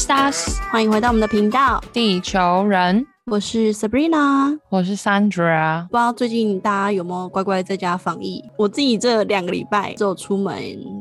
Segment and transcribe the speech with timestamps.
[0.00, 3.06] Stars，欢迎回到我们的频道，地球人。
[3.30, 5.86] 我是 Sabrina，我是 Sandra。
[5.86, 8.44] 不知道最近大家有没有乖乖在家防疫？
[8.56, 10.52] 我自己这两个礼拜只有出门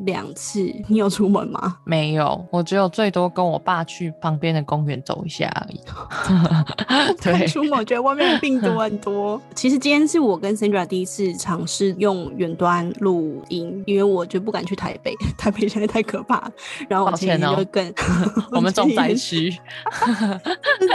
[0.05, 1.77] 两次，你有出门吗？
[1.85, 5.81] 没有，我只有最多跟我爸去旁边的公园走一下而已。
[7.19, 9.41] 对，出门我觉得外面的病毒很多。
[9.55, 16.47] 其实今天是我跟 Sandra 第一次尝试用远端录音，因为我就不敢去台北， 台北现在太可怕。
[16.87, 17.91] 然后我前天就跟
[18.51, 19.51] 我们重灾区，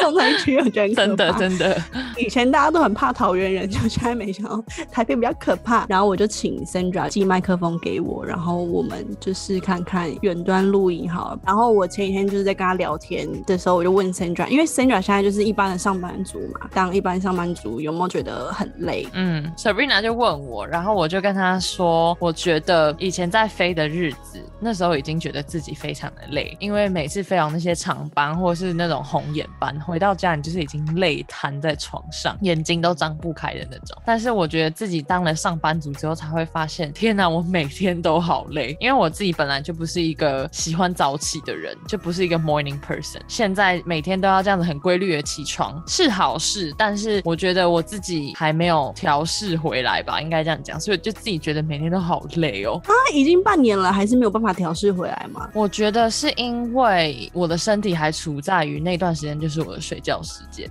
[0.00, 1.23] 重灾区我觉得真的。
[1.38, 1.80] 真的，
[2.18, 5.86] 以前大家都很怕桃园人，就现在没想到台北比较可怕。
[5.88, 11.40] 然后我就请 Sandra 寄麦克风给我，然后我们就是看看远端录影好了。
[11.44, 19.06] 然后我前几天就是在跟他聊天的时候，我就问 Sandra，因为 Sandra 现在就是一般的上班族嘛，当一般上班族有没有觉得很累？
[19.12, 31.13] 嗯，Sabrina 就问我，然后我就跟他说，我觉得以前在飞的日子，那时候已经觉得自己非常的累，因为每次飞往那些长班或者是那种红眼班，回到家你就是已经累。
[31.28, 33.96] 瘫在床上，眼睛都张不开的那种。
[34.04, 38.76] 但是我觉得自己当了上班族之后，才会发现，天哪，我每天都好累。
[38.80, 43.20] 因为我自己本来就不是一个喜欢早起的人，就不是一个 morning person。
[43.28, 50.80] 现在每天都要这样子很规律的起床是好事，但是我觉得我自己还没有调试回来吧，应该这样讲。
[50.80, 52.80] 所以就自己觉得每天都好累哦。
[52.84, 55.48] 啊，已经半年了，还是没有办法调试回来吗？
[55.52, 60.70] 我觉得是因为我的身体还处在于那段时间就是我的睡觉时间。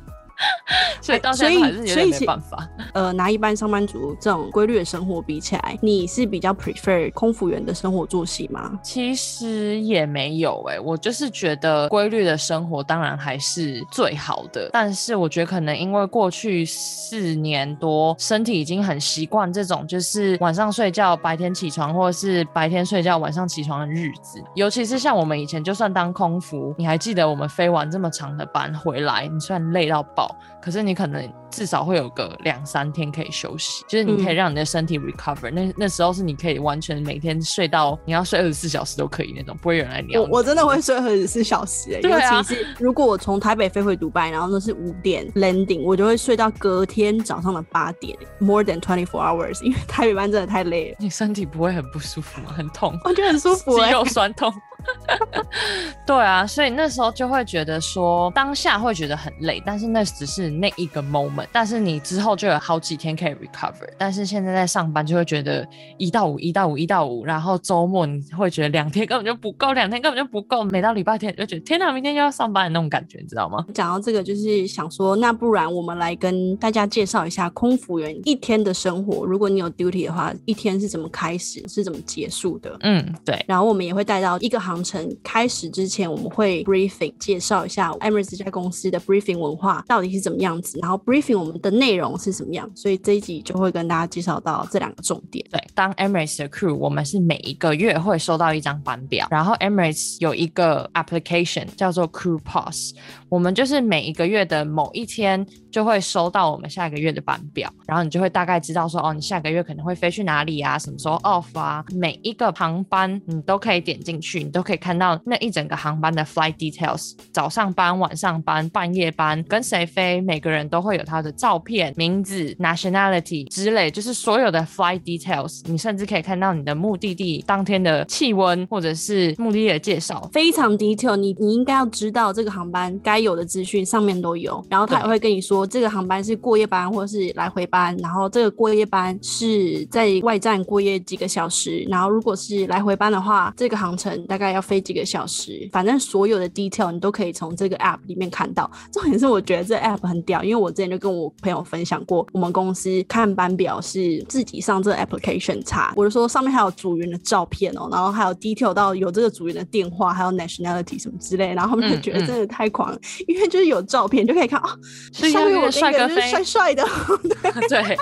[1.01, 2.67] 所以到现在还是有点没办法。
[2.93, 8.79] 呃，拿一般上班族这种规律的生活比起来，你是比较 prefer 空服员的生活作息吗？
[8.83, 14.69] 其实也没有哎，我就是觉得规律的生活当然还是最好的。
[14.73, 24.41] 但是我觉得可能因为过去四年多，身体已经很习惯这种就是晚上睡觉白天起床，或者是白天睡觉晚上起床的日子。
[24.55, 30.30] 尤其是像我们以前就算当空服，你还记得我们飞完这么长的班回来，你虽然累到爆。
[30.61, 35.51] 可是你可能至少会有个两三天可以休息，就是你可以让你的身体 recover。
[35.51, 40.21] 那那时候是你可以完全每天睡到你要睡二十四小时都可以那种，不会有人来鸟。
[40.21, 49.61] 我我真的会睡二十四小时， 尤其是如果我从台北飞回迪拜，然后那是五点 landing，我就会睡到隔天早上的八点，more than twenty four hours。
[49.63, 50.97] 因为台北班真的太累了。
[50.99, 52.53] 你身体不会很不舒服吗？
[52.55, 52.97] 很痛？
[53.03, 54.53] 我觉得很舒服， 肌肉酸痛。
[56.05, 63.87] 对啊，所以那时候就会觉得说，当下会觉得很累，但是那只是那一个 moment，但是你之后就有好几天可以 recover。
[63.97, 73.65] 但是现在在上班就会觉得一到五，一到五，一到五，然后周末你会觉得两天根本就不够，两天根本就不够，每到礼拜天就觉得天哪，明天又要上班的那种感觉，你知道吗？
[73.73, 79.25] 讲到这个，就是想说，那不然我们来跟大家介绍一下空服员一天的生活。
[79.25, 82.75] 如果你有 duty 的话，一天是怎么开始，是怎么结束的？
[82.81, 83.43] 嗯，对。
[83.47, 92.69] 然后我们也会带到一个航程开始之前，我们会 briefing 介绍一下 Emirates 这家公司的 briefing 文化到底是怎么样子，然后 briefing 我们的内容是什么样。
[92.73, 95.45] 所以这一集就会跟大家介绍到这两个重点。
[95.51, 102.93] 对，当 Emirates 的 crew，我们是每一个月会收到一张班表，然后 Emirates 有一个 application 叫做 Crew Pass，
[103.27, 125.61] 我们就是每一个月的某一天就会收到我们下个月的班表，然后你就会大概知道说，哦，你下个月可能会飞去哪里啊，什么时候 off 啊，每一个航班你都可以点进去，你都可以看到那一整个航班的 flight details，早上班、晚上班、半夜班，跟谁飞，每个人都会有他的照片、名字、nationality 之类，就是所有的 flight details。
[125.65, 131.15] 你甚至可以看到你的目的地当天的气温，或者是目的地的介绍，非常 detail。
[131.15, 148.69] 你你应该要知道这个航班该有的资讯上面都有，然后他也会跟你说这个航班是过夜班或者是来回班，然后这个过夜班是在外站过夜几个小时，然后如果是来回班的话，这个航程大概要飞几个小时，反正所有的 detail 你都可以从这个 app 里面看到。
[148.91, 164.69] 重点是我觉得这 app 很屌，因为我之前就跟我朋友分享过，我们公司看班表是自己上这 application 查，我就说上面还有组员的照片哦，然后还有 detail 到有这个组员的电话，还有 nationality 什么之类，然后他们就觉得真的太狂了，因为就是有照片就可以看哦，
[165.13, 166.83] 上面有帅哥帅帅的，
[167.69, 167.97] 对，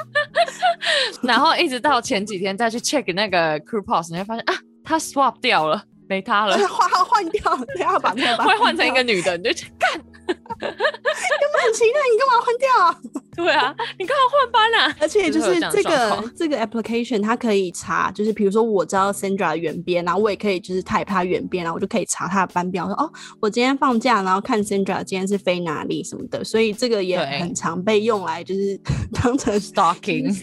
[1.21, 4.53] 然后一直到前几天再去 check 那个 crew pass，你会发现啊，
[4.83, 5.83] 他 swap 掉了。
[6.09, 12.01] 没他了，换换掉，不要把那个会换成一个女的，你就干，有没有很奇怪？
[12.11, 12.99] 你干嘛换掉啊？
[13.41, 14.95] 对啊，你刚好换班啊？
[14.99, 23.09] 而且就就是这个这个 application，它可以查，就是比如说我知道 Sandra 的原编，然后我也可以就是 type 她原编，然后我就可以查他的班表，说哦，
[23.39, 28.77] 我今天放假，然后看 Sandra 今天是飞哪里什么的，所以这个也很常被用来就是
[29.13, 30.37] 当成 Stalking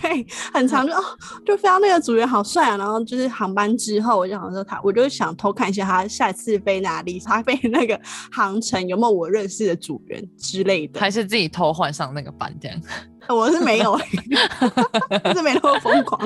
[0.00, 1.02] 对，很常就哦，
[1.46, 7.98] 就飞到那个组员好帅啊，然后就是航班之后，我就想说他，我就想偷看一下他下一次飞哪里，他飞那个
[8.30, 11.00] 航程有没有我认识的组员之类的。
[11.00, 12.76] 还是自己偷换上那个班这样？
[13.28, 16.18] 我是没有、是没那么疯狂。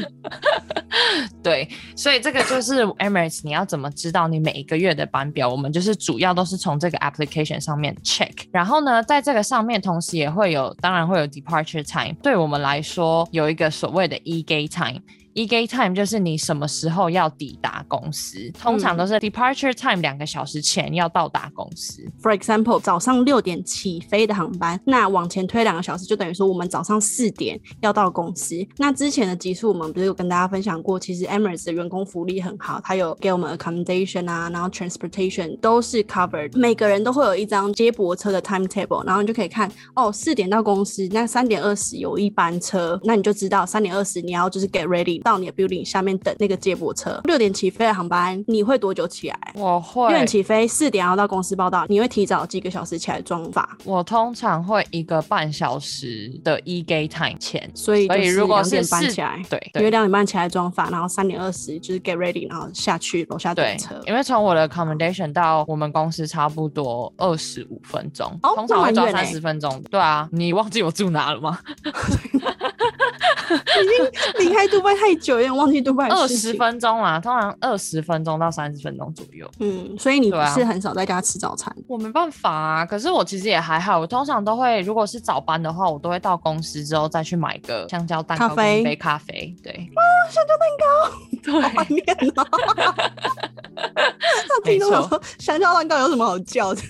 [1.42, 5.48] 对，所以这个就是 Emirates，你要怎么知道你每一个月的班表？
[5.48, 15.00] 我们就是主要都是从这个 application 上面 check，然后呢，在这个上面同时也会有，当然会有 departure time，对我们来说有一个所谓的 e gate time。
[15.34, 22.02] E gate time 就是你什么时候要抵达公司，通常都是 departure time 两个小时前要到达公司。
[22.22, 28.54] For example，早上六点起飞的航班，那往前推两个小时，就等于说我们早上四点要到公司。
[28.76, 47.20] 那之前的集数我们不是有跟大家分享过，其实 Emirates 的员工福利很好，它有给我们 accommodation 啊，然后 transportation 都是 covered，每个人都会有一张接驳车的 timetable，然后你就可以看哦，四点到公司，那三点二十有一班车，那你就知道三点二十你要就是 get ready 到你的 building 下面等那个接驳车。
[47.24, 49.52] 六点起飞的航班，你会多久起来？
[49.54, 63.94] 我会六点起飞，四点要到公司报到，你会提早几个小时起来装法，我通常会一个半小时的 e gate time 前，所以就是所以如果两点是四半起来，对因为两点半起来装法，然后三点二十就是 get ready，然后下去楼下等车，。
[64.06, 69.82] 因为从我的 accommodation 到我们公司差不多二十五分钟，哦通常会抓三十分钟。
[69.90, 71.58] 对啊，你忘记我住哪了吗？
[73.82, 76.52] 已经离开杜拜太久，有点忘记杜拜二十。
[76.62, 79.50] 分钟啦，通常二十分钟到三十分钟左右。
[79.58, 81.74] 嗯，所以你是很少在家吃早餐。
[81.88, 89.54] 我没办法啊，可是我其实也还好，我通常都会，如果是早班的话，我都会到公司之后再去买个香蕉蛋糕咖啡杯咖啡。
[89.62, 89.72] 对，
[91.50, 92.04] 好怀念
[92.36, 92.46] 哦！
[93.74, 96.80] 他听没错众说香蕉蛋糕有什么好叫的？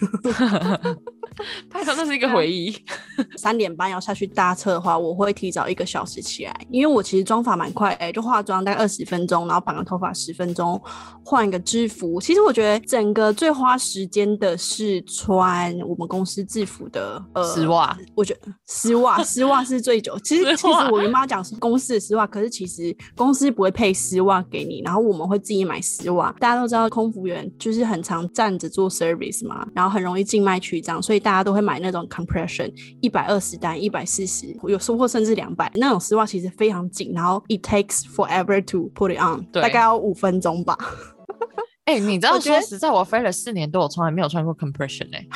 [1.70, 2.74] 拜托，那是一个回忆。
[3.36, 10.80] 三点半要下去搭车的话，我会提早一个小时起来，因为我其实妆法蛮快，哎、就化妆大概二十分钟，然后绑个头发十分钟，
[11.24, 12.20] 换一个制服。
[12.20, 20.18] 其实我觉得整个最花时间的是穿我们公司制服的呃丝袜，我觉得丝袜，丝袜是最久。
[20.20, 26.34] 其实其实我跟妈讲是公司的丝袜，可是其实公司不会配丝袜给你，然后我们会自己买丝袜。
[26.38, 32.70] 大家都知道空服员就是很常站着做 service 嘛，然后很容易静脉曲张，所以大家都会买那种 compression
[33.00, 40.76] 一百二十单、一百四十，有时候甚至两百那种丝袜，其实非常紧，然后 it takes forever to put it on，大概要五分钟吧。
[41.84, 45.26] 哎、你知道说实在，我飞了四年多，我从来没有穿过 compression 哎、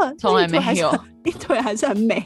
[0.00, 2.22] 那从来你腿还是没有你腿还是很美。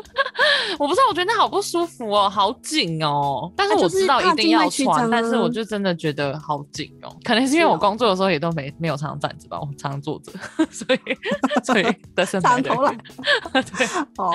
[0.78, 3.50] 我不知道，我觉得那好不舒服哦，好紧哦。
[3.56, 7.16] 但是我知道一定要穿，脉曲张但是啊我就真的觉得好紧哦。
[7.24, 10.32] 可能是因为我工作的时候也都没没有常常站着吧，我常常坐着，
[10.70, 10.98] 所以
[11.64, 12.96] 所以的身长头懒
[13.52, 13.86] 对，
[14.18, 14.32] 哦，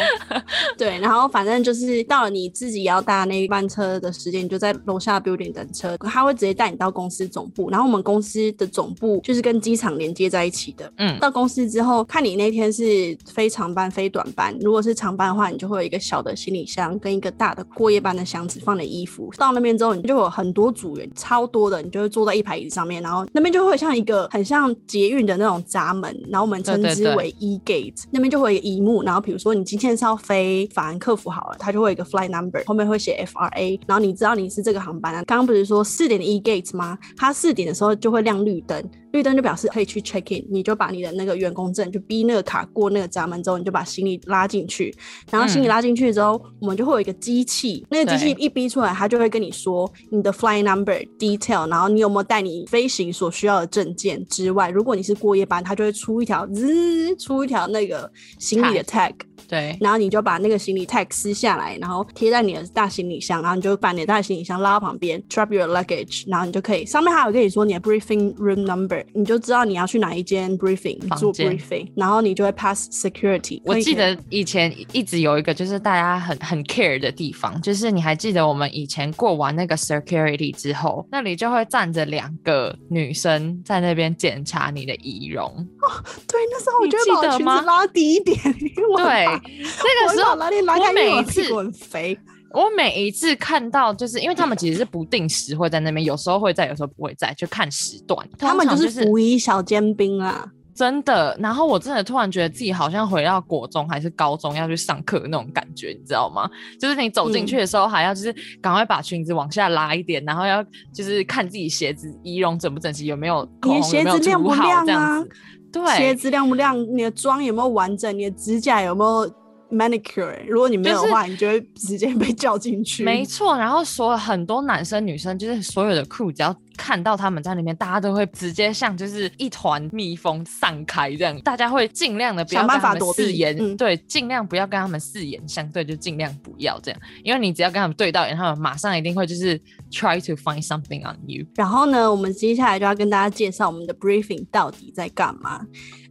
[0.77, 7.69] 对，然后反正就是到了你自己要搭那一班车的时间，你就在楼下 building 等车，他会直接带你到公司总部。
[7.69, 10.91] 然后我们公司的总部就是跟机场连接在一起的。
[10.97, 14.55] 嗯，到公司之后，看你那天是非常班、飞短班。
[14.61, 19.31] 如果是长班的话，你就会有一个小的行李箱跟一个大的过夜班的箱子放的衣服。
[19.37, 35.23] 到那边之后，你就有很多组员，超多的，你就会坐在一排椅子上面，然后那边就会像一个很像捷运的那种闸门，然后我们称之为 E gate，那边就会有一幕，然后比如说你今天是要飞法兰克福好了，它就会有一个 flight number，后面会写 FRA，然后你知道你是这个航班啊。
[35.25, 36.97] 刚刚不是说四点的 E gate 吗？
[37.15, 44.95] 它四点的时候就会亮绿灯，绿灯就表示可以去 check in，你就把你的那个员工证就逼那个卡过那个闸门之后，你就把行李拉进去，
[45.29, 45.71] 然后行李嗯。
[45.71, 59.13] 拉进去之后，我们就会有一个机器，那个机器一逼出来，它就会跟你说你的 flight number detail，然后你有没有带你飞行所需要的证件之外，如果你是过夜班，它就会出一条滋出一条那个行李的 tag。
[59.51, 73.61] 对，然后你就把那个行李 tag 撕下来，然后贴在你的大行李箱，然后你就把你的大行李箱拉到旁边，drop your luggage，然后你就可以上面还有跟你说你的 briefing room number，你就知道你要去哪一间 briefing 做房间 briefing，然后你就会 pass security。
[73.65, 85.45] 我记得以前一直有一个就是大家很很 care 的地方，就是你还记得我们以前过完那个 security 之后，那里就会站着两个女生在那边检查你的仪容。
[85.45, 85.91] 哦
[86.25, 88.37] 对，那时候我你就得吗裙子拉低一点，
[88.77, 92.19] 因为我很对，怕 那个时候我会把拉链拉我每一次我屁股很肥。
[92.53, 98.27] 我每一次看到，就是因为他们其实是不定时会在那边，有时候会在，有时候不会在，就看时段。
[98.37, 100.45] 他们就是五一小尖兵啊，
[100.75, 101.33] 真的。
[101.39, 106.49] 然后我真的突然觉得自己好像回到国中还是高中要去上课那种感觉，你知道吗？
[106.77, 110.61] 就是你走进去的时候还要就是赶快把裙子往下拉一点，然后要
[110.93, 115.23] 就是看自己鞋子仪容整不整齐，有没有你的鞋子亮不亮啊？
[115.71, 116.77] 对，鞋子亮不亮？
[116.95, 118.17] 你的妆有没有完整？
[118.17, 119.31] 你的指甲有没有
[119.71, 123.05] ？manicure，如果你没有的话，你就会直接被叫进去。
[123.05, 139.59] 没错，然后所有很多男生女生，就是所有的 crew，只要看到他们在那边，大家都会直接像就是一团蜜蜂散开这样，大家会尽量的不要跟他们四眼，对，尽量不要跟他们四眼相对，就尽量不要这样，因为你只要跟他们对到眼，他们马上一定会就是
[139.91, 141.45] try to find something on you。
[141.53, 145.61] 然后呢，我们接下来就要跟大家介绍我们的 briefing 到底在干嘛。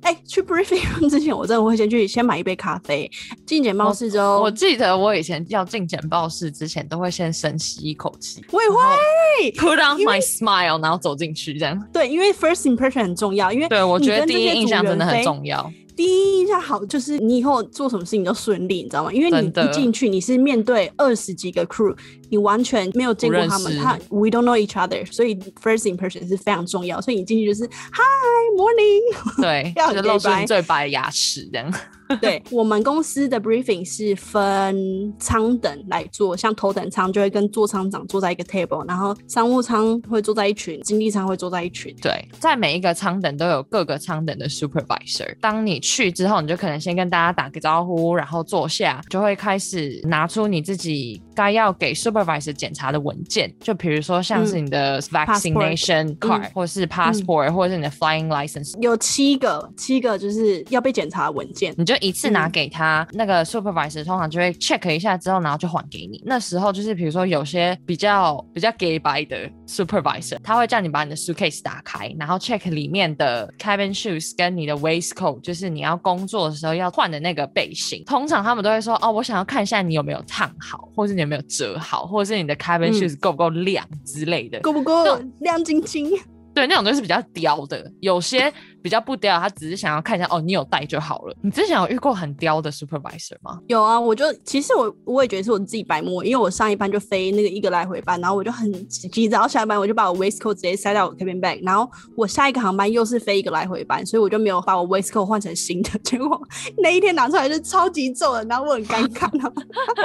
[0.02, 3.10] 哎，去 briefing 之前，我真的会先去先买一杯咖啡。
[3.46, 8.42] 进简报室之后，我记得我以前要进简报室之前，都会先深吸一口气。
[8.50, 11.80] 我也会 put on my smile，然后走进去这样。
[11.92, 15.70] 对，因为 first impression 很重要，因为对我觉得第一印象真的很重要。
[15.96, 19.12] 第一印象好，就是你以后做什么事情都顺利，你知道吗？
[19.12, 21.94] 因为你一进去，你是面对二十几个 crew，
[22.30, 27.00] 你完全没有见过他们，他 we don't know each other，所以 first impression 是非常重要。
[27.00, 31.72] 所以你进去就是 Hi morning，对， 要露出最白的牙齿这样。
[32.20, 41.94] 对我们公司的 briefing 是分舱等来做，像头等舱就会跟座舱长坐在一个 table，然后商务舱会坐在一群，经济舱会坐在一群。
[42.02, 45.36] 对，在每一个舱等都有各个舱等的 supervisor。
[45.40, 58.76] 当你去之后，你就可能先跟大家打个招呼，然后坐下，就会开始拿出你自己该要给 supervisor 检查的文件，就比如说像是你的 vaccination card，或是 passport，或者是你的 flying license。
[58.80, 61.94] 有七个，七个就是要被检查的文件，你就。
[62.00, 66.18] 一次拿给他，那个 supervisor 通常就会 check 一下之后，然后就还给你。
[66.24, 78.02] 那时候就是比如说有些比较比较 gay by 的 supervisor，他会叫你把你的 suitcase 打开，然后 check 里面的 cabin shoes 跟你的 waistcoat，就是你要工作的时候要换的那个背心。
[78.04, 85.04] 通常他们都会说，哦，我想要看一下你有没有烫好，或者是你有没有折好，或者是你的 cabin shoes 够不够亮之类的，够不够
[85.40, 86.10] 亮晶晶。
[86.52, 88.52] 对，那种都是比较刁的，有些。
[88.82, 91.36] 比较不刁，他只是想要看一下哦，你有带就好了。
[91.42, 93.58] 你之前有遇过很刁的 supervisor 吗？
[93.66, 105.90] 有啊，我就其实我我也觉得是我自己白摸，因为我上一班就飞那个一个来回班，然后我就很急，然后下班我就把我 waistcoat 直接塞到我 cabin bag，然后我下一个航班又是飞一个来回班，所以我就没有把我 waistcoat 换成新的。
[106.02, 106.40] 结果
[106.78, 109.52] 那一天拿出来是超级皱的，然后我很尴尬，然后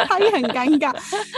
[0.08, 0.94] 他也很尴尬。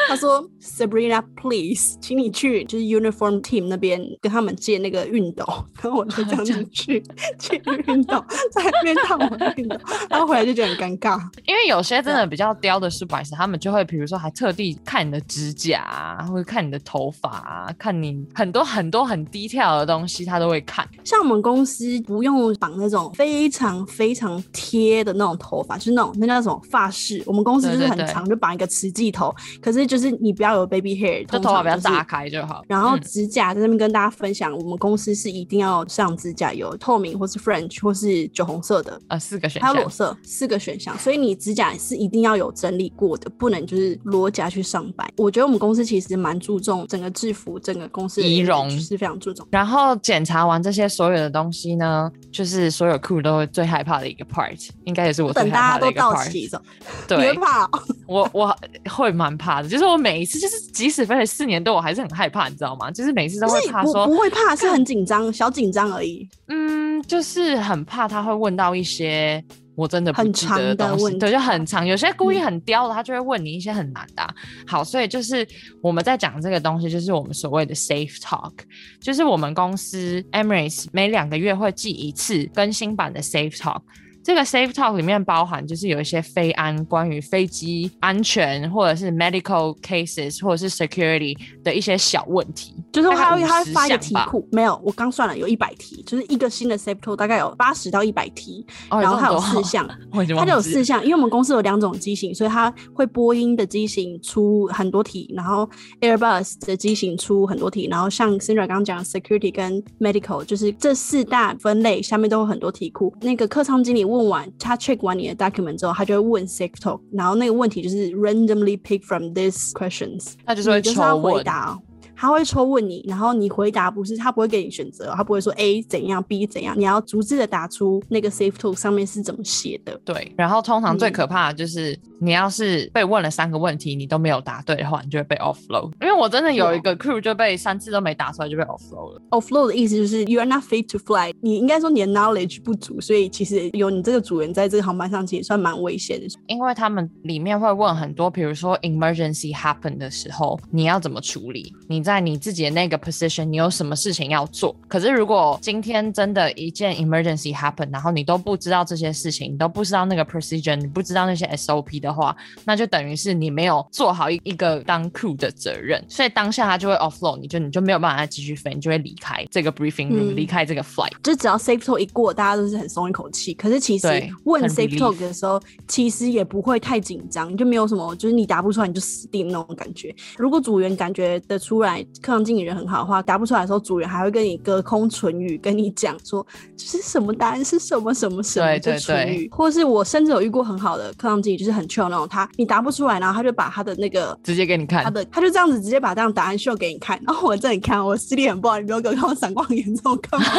[0.07, 5.45] 他说 Sabrina，please，请你去就是 uniform team 那边跟他们借那个熨斗，
[5.81, 7.03] 然后我就这样子去。
[7.39, 9.79] 去运动， 在那边烫我运动，
[10.09, 11.19] 然后回来就觉得很尴尬。
[11.45, 20.87] 因为有些真的比较刁的是白痴，他们就会比如说还特地看你的指甲啊，或者看你的头发啊，看你很多很多很低调的东西，他都会看。
[21.03, 27.21] 像我们公司不用绑那种非常非常贴的那种头发，就是那种那叫什么发饰。
[27.25, 29.33] 我们公司就是很长，就绑一个磁器头。
[29.61, 32.63] 可是就是你不要有 baby hair，就头发不要炸开就好。
[32.67, 40.97] 然后指甲在那边跟大家分享，我们公司是一定要上指甲油，透明或是 French 或是酒红色的，呃，四个选项，还有裸色，四个选项。
[40.97, 45.07] 所以你指甲是一定要有整理过的，不能就是裸甲去上班。
[45.17, 49.47] 我觉得我们公司其实蛮注重整个制服，整个公司仪容是非常注重。
[49.51, 56.59] 然后检查完这些所有的东西呢，就是所有 crew 都会最害怕的一个 part，应该也是我最害怕的一个 part。
[57.07, 57.69] 对，会怕？
[58.07, 58.55] 我我
[58.89, 62.89] 会蛮怕的，就是我每一次，就是即使飞了四年多，我还是很害怕，你知道吗？
[62.91, 66.27] 就是每次都会怕说不会怕，是很紧张，小紧张而已。
[66.47, 66.87] 嗯。
[67.07, 69.43] 就是很怕他会问到一些
[69.75, 71.85] 我真的不记得的东西，对，就很长。
[71.85, 74.35] 有些故意很刁的，他就会问你一些很难的。
[74.65, 75.47] 好，所以就是
[75.81, 78.53] 我们在讲这个东西，就是我们所谓的 safe talk，
[78.99, 83.81] 就是我们公司 Emirates 每两个月会寄一次更新版的 safe talk。
[84.27, 105.69] 这个 safe talk 里面包含就是有一些非安关于飞机安全或者是 medical cases 或者是 security 的一些小问题，就是他会他会发一个题库，没有，我刚算了有一百题，就是一个新的 safe talk 大概有八十到一百题，然后它有四项， 它就有四项，因为我们公司有两种机型，所以它会波音的机型出很多题，然后
[106.01, 114.16] Airbus 的机型出很多题，然后像 Sandra 刚刚讲 security 跟 medical 就是这四大分类下面都有很多题库，那个客舱经理问。
[114.16, 121.78] 问完他 check 完你的 document 之后，他就会问 safe talk，然后那个问题就是 randomly pick from these questions，他就是会抽回答。
[122.19, 129.95] 他会抽问你，然后你回答不是，他不会给你选择，他不会说 A 怎样，B 怎样，你要逐字的打出那个 safe talk 上面是怎么写的。
[130.03, 135.91] 对，然后通常最可怕的就是你要是被问了三个问题，你都没有答对的话，你就会被 offload。
[136.01, 139.21] 因为我真的有一个 crew 就被三次都没答出来就被 offload 了。
[139.29, 146.25] offload 的意思就是 you are not fit to fly，你应该说你的 knowledge 不足，所以其实有你这个组员在这个航班上其实算蛮危险的。
[146.47, 151.71] 因为他们里面会问很多，比如说 emergency happen 的时候，你要怎么处理？
[151.87, 154.73] 你在你自己的那个 position，你有什么事情要做？
[154.87, 162.33] 可是如果今天真的一件 emergency happen，然后你都不知道这些事情，你都不知道那个 procedure，你不知道那些 SOP 的话，
[162.63, 171.11] 那就等于是你没有做好一一个当 crew 的责任，所以当下他就会 offload，你就你就没有办法再继续飞，你就会离开这个 briefing room，离开这个 flight。
[171.21, 173.53] 就只要 safe talk 一过，大家都是很松一口气。
[173.53, 174.07] 可是其实
[174.45, 180.15] 问 safe talk 的时候，其实也不会太紧张，就没有什么，就是你答不出来你就死定那种感觉。
[180.37, 187.63] 如果组员感觉得出来，课堂经理人很好的话，答不出来的时候，组员还会跟你隔空唇语，跟你讲说就是什么答案？
[187.63, 188.79] 是什么什么什么？
[188.79, 200.47] 的唇语，或是我甚至有遇过很好的课堂经理，就是很 chill 那种，他你答不出来，然后他就把他的那个直接给你看，他的他就这样子直接把这样答案秀给你看，然后我这里看，我视力很不好，你不要给我看我闪光很严重干嘛？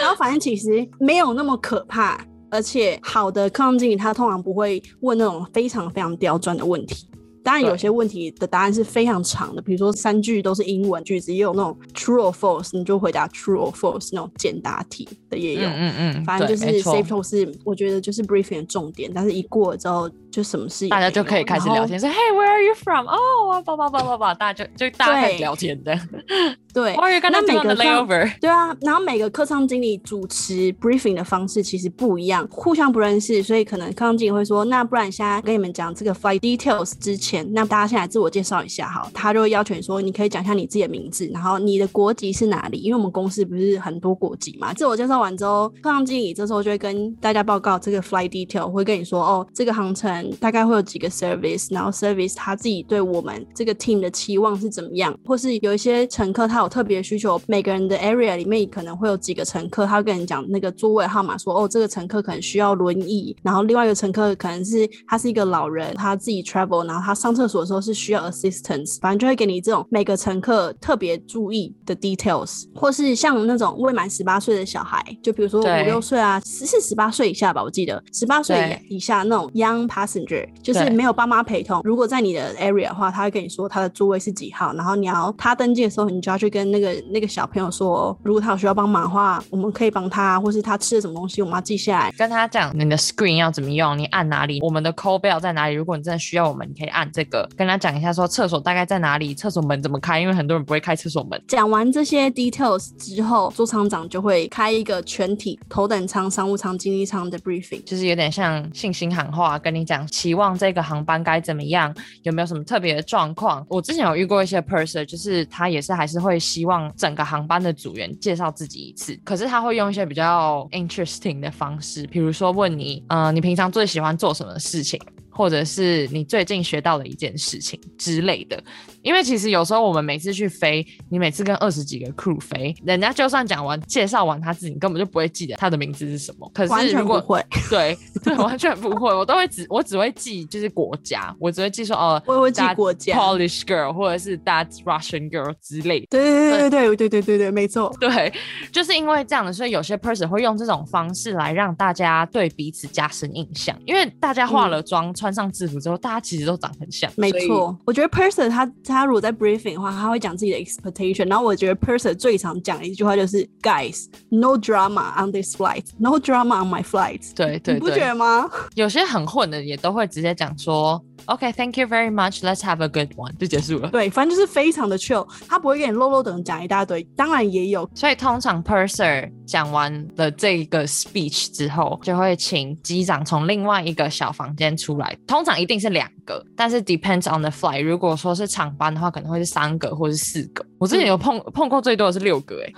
[0.00, 2.18] 然后反正其实没有那么可怕，
[2.50, 7.08] 而且好的课堂经理他通常不会问那种非常非常刁钻的问题。
[7.46, 15.68] 当然，有些问题的答案是非常长的，比如说三句都是英文句子，也有那种 true or false，你就回答 true or false 那种简答题的也有。
[15.68, 23.06] 嗯嗯，反正就是 safe talk 是我觉得就是 briefing 的重点，但是一过了之后就什么事大家就可以开始聊天，说 Hey where are you from？
[23.06, 25.98] 哦，叭叭叭叭叭，大家就就大家开始聊天的。
[26.74, 42.76] 对，那每个 layover 对啊，然后每个客舱经理主持 briefing 的方式其实不一样，互相不认识，所以可能客舱经理会说，那不然现在跟你们讲这个 flight details 之前，那大家先来自我介绍一下哈，他就会要求你说，你可以讲一下你自己的名字，然后你的国籍是哪里？
[42.76, 44.74] 因为我们公司不是很多国籍嘛。
[44.74, 57.40] 自我介绍完之后，客舱经理这时候就会跟大家报告这个 flight detail，会跟你说，哦，这个航程大概会有几个 service，然后 service 他自己对我们这个 team 的期望是怎么样，或是有一些乘客他有特别需求。
[57.46, 87.26] 每个人的 area 里面可能会有几个乘客，他会跟你讲那个座位号码，说哦，这个乘客可能需要轮椅，然后另外一个乘客可能是他是一个老人，他自己 travel，然后他上厕所的时候是需要 assistance，反正就会给你这种每个乘客特别注意的 details，或是像那种未满十八岁的小孩，就比如说五六岁啊，是是十八岁以下吧，我记得十八岁以下那种 young passenger，就是没有爸妈陪同，如果在你的 area 的话，他会跟你说他的座位是几号，然后你要他登记的时候，你就要去跟那个那个。
[87.36, 95.74] 小朋友说，如果他有需要帮忙的话，我们可以帮他，或是他吃了什么东西，我们要记下来，跟他讲你的 screen 要怎么用，你按哪里，我们的 call bell 在哪里。
[95.74, 101.38] 如果你真的需要我们，你可以按这个，跟他讲一下说厕所大概在哪里，厕所门怎么开，因为很多人不会开厕所门。
[101.48, 113.64] 讲完这些 details 之后，座舱长就会开一个全体头等舱、商务舱、经济舱的 briefing，就是有点像信心喊话，跟你讲期望这个航班该怎么样，有没有什么特别的状况。
[113.68, 118.12] 我之前有遇过一些 person，就是他也是还是会希望整个航班的组员。
[118.18, 124.98] 介绍自己一次，可是他会用一些比较 interesting 的方式，比如说问你，呃，你平常最喜欢做什么事情？
[125.36, 128.58] 或者是你最近学到的一件事情之类的，
[129.02, 136.50] 因为其实有时候我们每次去飞，你每次跟二十几个 crew 飞，人家就算讲完介绍完他自己，你根本就不会记得他的名字是什么。
[136.54, 146.06] 可是如果会，对 对，完全不会，我都会只我只会记就是国家，我只会记说哦，我会记国家，Polish girl 或者是 That's Russian girl 之类的。
[146.08, 147.94] 对对对对对对对对对，没错。
[148.00, 148.32] 对，
[148.72, 155.12] 就是因为这样的，所以有些 person 会用这种方式来让大家对彼此加深印象，因为大家化了妆。
[155.16, 157.10] 穿上制服之后，大家其实都长很像。
[157.16, 161.28] 没错，我觉得 person 他他如果在 briefing 的话，他会讲自己的 expectation。
[161.28, 167.34] 然后我觉得 person 最常讲的一句话就是 Guys, no drama on this flight, no drama on my flight。
[167.34, 168.48] 对对，你不觉得吗？
[168.74, 171.02] 有些很混的也都会直接讲说。
[171.24, 172.40] OK，Thank you very much.
[172.42, 173.90] Let's have a good one，就结束了。
[173.90, 177.02] 对，反正就是非常的 chill，他不会给你漏漏等讲一大堆。
[177.16, 185.16] 当然也有，所以通常 purser 讲完了这个 speech 之后，就会请机长从另外一个小房间出来。
[185.26, 187.82] 通常一定是两个，但是 depends on the flight。
[187.82, 190.64] 如果说是长班的话，可能会是三个或是四个。
[190.78, 192.72] 我之前有碰碰过最多的是六个， 哎。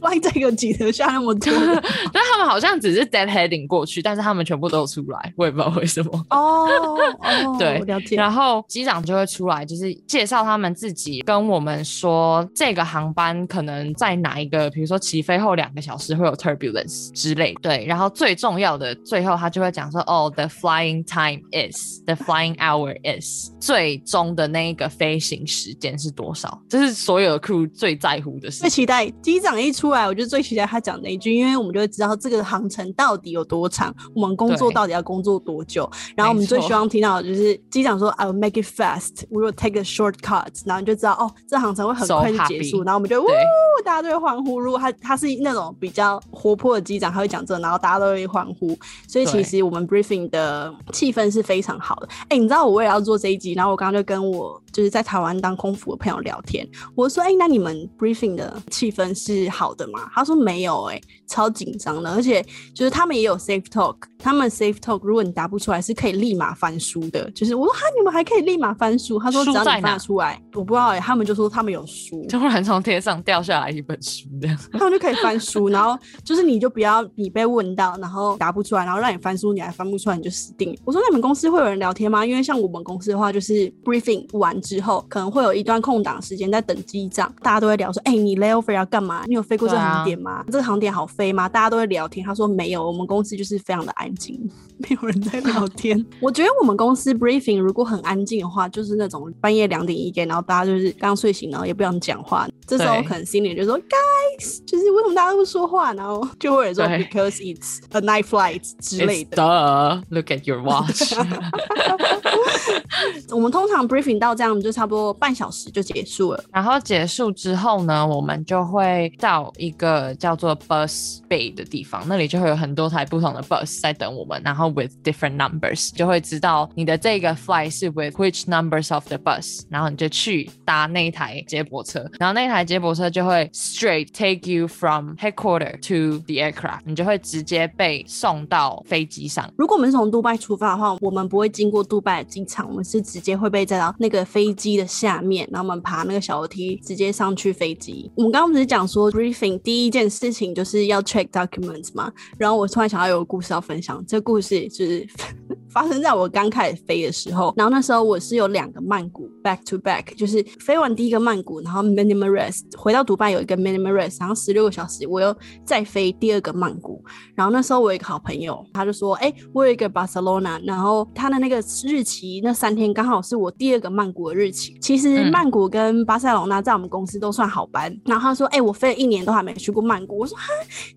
[0.00, 1.52] fly 这个挤得下那么多？
[2.10, 6.10] 但他们好像只是 dead heading 过去，但是他们全部都有出来，我也不知道为什么。
[6.30, 6.66] 哦
[7.20, 8.16] 哦，对了解。
[8.16, 17.54] 然后机长就会出来，就是介绍他们自己，跟我们说这个航班可能在哪一个，比如说起飞后两个小时会有 turbulence 之类。
[17.60, 26.58] 对，然后最重要的最后他就会讲说，哦，the flying time is the flying hour is 最终的那一个飞行时间是多少？
[26.70, 28.70] 这是所有的 crew 最在乎的事最。
[28.70, 35.90] 期待机长一出来，我就最期待他讲那一句，因为我们就会知道这个航程到底有多长，我们工作到底要工作多久。
[36.14, 42.82] 然后我们最希望听到的就是机长说 "I will make it fast, we will take a shortcut"，然后你就知道哦，这航程会很快就结束。
[42.84, 43.36] 然后我们就呜对，
[43.84, 44.60] 大家都会欢呼。
[44.60, 48.76] 如果他他是那种比较活泼的机长，他会讲这个，然后大家都会欢呼。
[49.08, 52.08] 所以其实我们 briefing 的气氛是非常好的。
[52.28, 67.30] 哎、你知道我为了要做这一集，然后我刚刚就跟我就是在台湾当空服的朋友聊天，我说：“哎、那你们 briefing 的气氛是好的吗？”他说：“没有、哎，超紧张的，而且就是他们也有 safe talk，他们 safe talk 如果你答不出来是可以立马翻书的。
[67.32, 69.18] 就是我说哈，你们还可以立马翻书？
[69.18, 80.76] 他说只要你翻出来，我不知道哎、他们就说他们有书，突然从天上掉下来一本书，这样他们就可以翻书，然后就是你就不要你被问到，然后答不出来，然后让你翻书，你还翻不出来，你就死定了。
[80.84, 82.24] 我说那你们公司会有人聊天吗？
[82.24, 89.24] 因为像我们公司的话，就是 briefing 完之后，可能会有一段空档时间在等机长，大家都会聊说，哎、你 layover 要干嘛？
[89.26, 90.42] 你有飞过这个航点吗？
[90.46, 91.48] 这个航点好飞吗？
[91.48, 92.24] 大家都会聊天。
[92.24, 94.40] 他说没有，我们公司就是非常的安静，
[94.78, 96.04] 没有人在聊天。
[96.20, 110.02] 我觉得我们公司 briefing 如果很安静的话，就是那种半夜两点一点，然后大家就是刚睡醒，然后也不想讲话，这时候可能心里就说 guys，就是为什么大家都不说话，然后就会有说 because it's a night flight 之类的。
[110.10, 111.12] look at your watch。
[113.30, 116.44] 我们通常 briefing 到这样就差不多半小时就结束了。
[116.52, 129.06] 然后结束之后呢，我们就会到一个叫做 bus bay 的地方，那里就会有很多台不同的 bus 在等我们，然后 with different numbers 就会知道你的这个 flight 是 with which numbers of
[129.06, 139.48] the bus，然后你就去搭那一台接驳车，然后那一台接驳车就会 straight take you from headquarter to the aircraft，你就会直接被送到飞机上。
[139.56, 148.10] 如果我们是从杜拜出发的话，我们不会经过杜拜的机场，我们是直接会被载到那个飞机的下面，然后我们爬那个小楼梯直接上去飞机。
[148.16, 155.06] 我们刚刚不是讲说 briefing 第一件事情就是要 check documents 嘛，然后我突然想到有个故事要分享，这故事就是
[155.70, 174.76] 发生在我刚开始飞的时候，然后那时候我是有两个曼谷 back to back，就是飞完第一个曼谷，然后 minimum rest 回到独拜有一个 minimum rest，然后十六个小时我又再飞第二个曼谷，然后那时候我有一个好朋友，他就说：“哎、我有一个 Barcelona，然后他的那个日期那三天刚好是我第二个曼谷的日期。
[174.80, 177.94] 其实嗯曼谷跟巴塞罗那在我们公司都算好班。
[178.04, 180.44] 然后他说：‘哎、我飞了一年都还没去过曼谷。’我说：‘哈，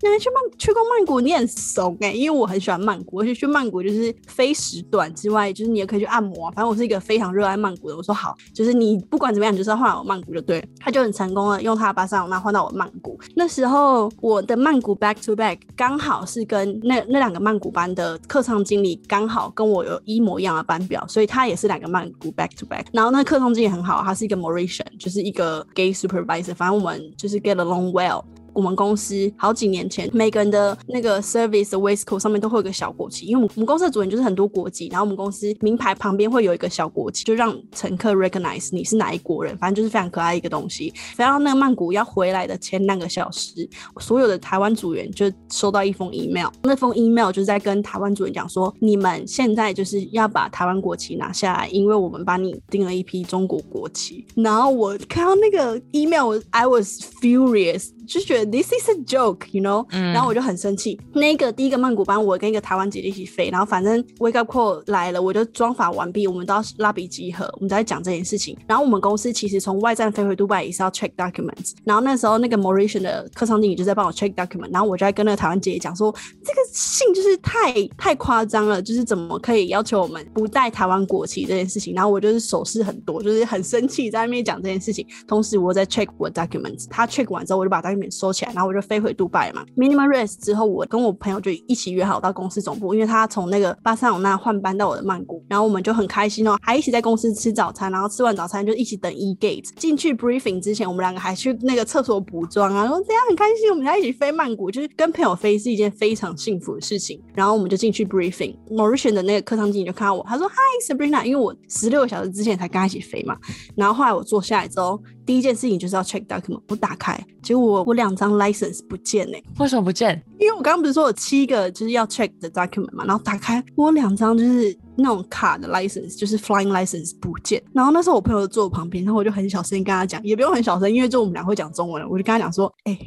[0.02, 1.20] 你没去曼去过曼谷？
[1.20, 6.52] 你很怂哎、因为我很喜欢曼谷，而且去曼谷就是飞时短之外，就是你也可以去按摩、啊。
[6.54, 7.96] 反正我是一个非常热爱曼谷的。
[7.96, 10.62] 我说好，就是你不管怎么样，你就是要换我曼谷就对。
[10.78, 13.18] 他就很成功的用他的巴塞罗那换到我曼谷。
[13.34, 22.84] 那时候我的曼谷 back to back 刚好是跟那那两个曼谷班的客舱经理刚好跟我有一模一样的班表，所以他也是两个曼谷 back to back。
[22.92, 28.22] 然后那客通经也很好，他是一个 Mauritian，就是一个 gay supervisor，反正我们就是 get along well。
[28.54, 40.92] 我们公司好几年前，每个人的那个 service 的 waistcoat 上面都会有个小国旗，因为我们公司的主人就是很多国籍，然后我们公司名牌旁边会有一个小国旗，就让乘客 recognize 你是哪一国人，反正就是非常可爱一个东西。
[41.14, 54.24] 飞到那个曼谷要回来的前两个小时，所有的台湾组员就收到一封 email，那封 email 就是在跟台湾组员讲说，你们现在就是要把台湾国旗拿下来，因为我们帮你订了一批中国国旗。
[54.36, 61.00] 然后我看到那个 email，I was furious，就觉得 this is a joke，you know，、嗯然后我就很生气。
[61.12, 68.56] 那个第一个曼谷班，我跟一个台湾姐姐一起飞，然后反正 wake up call 来了，我就装法完毕，我们都要拉比集合，我们在讲这件事情。
[68.66, 76.14] 然后我们公司其实从外站飞回杜拜也是要 check documents，然后那时候那个 Mauritian 的客舱经理就在帮我 check document，然后我就在跟那个台湾姐姐讲说，
[76.44, 81.94] 这个信就是太太夸张了，就是怎么可以要求我们不带台湾国旗这件事情。
[81.94, 85.06] 然后我就是手势很多，就是很生气，在那边讲这件事情。
[85.26, 89.64] 同时我在 check 我的 documents，他 check 完之后，我就把 document 收起来，然后我就飞回杜拜嘛。
[89.76, 107.20] Minimum rest 之后，我跟我朋友就一起约好到公司总部，因为他从那个巴塞罗那换班到我的曼谷，然后我们就很开心哦，还一起在公司吃早餐，然后吃完早餐就一起等 E gate 进去 briefing 之前，我们两个还去那个厕所补妆啊，然后这样很开心，我们在一起飞曼谷，就是跟朋友飞是一件非常幸福的事情。
[107.34, 108.54] 然后我们就进去 briefing。
[108.70, 113.36] Mauritian 的那个客舱经理就看到我，他说：“Hi Sabrina。”因为我十六个小时之前才跟他一起飞嘛。
[113.74, 116.60] 然后后来我坐下来之后，第一件事情就是要 check document。
[116.68, 120.22] 我打开，结果我我两张 license 不见呢、为什么不见？
[120.38, 127.62] 因为我刚刚不是说有七个就是要 check 的 document 嘛，然后打开我两张就是那种卡的 license，就是 flying license 不见。
[127.72, 132.98] 然后那时候我朋友坐我旁边，然后我就很小声跟他讲，也不用很小声，因为就我们俩会讲中文了，我就跟他讲说，哎、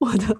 [0.00, 0.36] 我的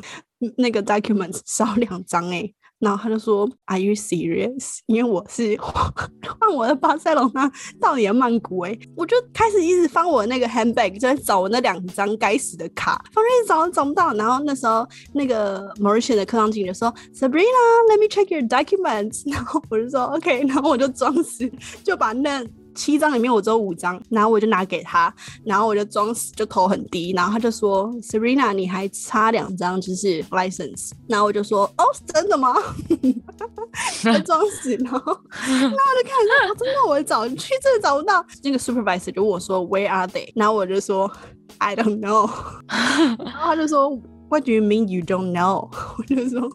[0.56, 2.52] 那个 document 少两张哎、
[2.82, 14.12] 然后他就说：“Are you serious？” 因为我是 换我的巴塞隆那到你的曼谷哎、我就开始一直翻我那个 handbag，就在找我那两张该死的卡，反正一直找都找不到。
[14.14, 19.22] 然后那时候那个 Mauritian 的科长经理就说：“Sabrina，let me check your documents。
[19.32, 21.48] ”然后我就说：“OK。”然后我就装死，
[21.84, 22.44] 就把那。
[22.74, 32.54] 七张里面我只有五张，然后我就拿给他，然后我就装死，就头很低，然后他就说：“Serena，你还差两张就是 license。”然后我就说：“哦，真的吗？”
[34.04, 38.24] 我装死，然后然后我就看一下，哦，真的我找去真的找不到。
[38.42, 41.10] 那个 supervisor 就问我说：“Where are they？” 然后我就说
[41.58, 42.30] ：“I don't know。
[42.68, 43.90] ”然后他就说
[44.28, 46.50] ：“What do you mean you don't know？” 我就说。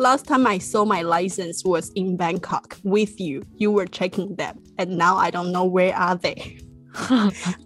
[0.00, 3.42] Last time I saw my license was in Bangkok with you.
[3.56, 6.60] You were checking them, and now I don't know where are they.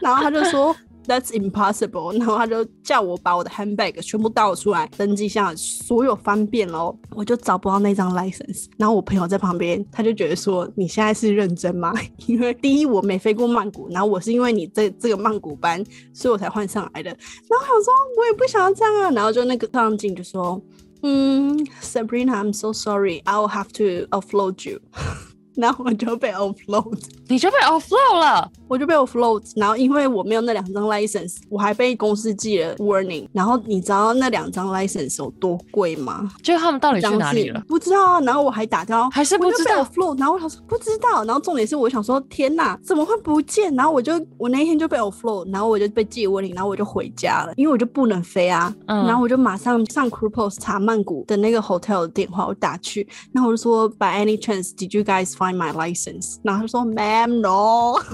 [0.01, 0.75] 然后他就说
[1.07, 2.17] That's impossible.
[2.17, 8.65] 然后他就叫我把我的 handbag 全部倒出来，登记下所有翻遍喽，我就找不到那张 license。
[8.79, 11.93] 然后我朋友在旁边，他就觉得说你现在是认真吗？
[12.29, 17.11] 因为第一我没飞过曼谷，然后我是因为你这这个曼谷班，所以我才换上来的。
[17.11, 20.59] 然后我说我也不想要这样啊，然后就那个上镜就说。
[21.03, 23.23] Mm, 嗯，Sabrina, I'm so sorry.
[23.27, 24.81] I'll have to offload you.
[25.55, 28.51] 然后我就被 offload，你就被 offload 了。
[28.69, 29.43] 我就被 offload。
[29.57, 33.29] 然后因为我没有那两张 license，我还被公司寄了 warning。
[33.33, 36.31] 然后你知道那两张 license 有多贵吗？
[36.43, 37.63] 就他们到底去哪里了？
[37.69, 38.21] 不知道啊。
[38.21, 39.87] 然后我还打掉，还是不知道。
[40.17, 41.25] 然后我想说不知道。
[41.25, 43.75] 然后重点是我想说天哪，怎么会不见？
[43.75, 48.75] 然后我就我那一天就被 offload，然后我就被寄 warning，然后我就回家了，因为我就不能飞啊。
[48.87, 56.37] 嗯然后我就马上上 Crew Post 查曼谷的那个 hotel 的电话，我打去，然后我就说 By any chance did you guys find my license？
[56.43, 57.99] 然后他说 Ma'am no，